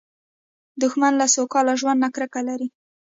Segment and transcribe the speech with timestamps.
[0.81, 2.67] دښمن له سوکاله ژوند نه کرکه لري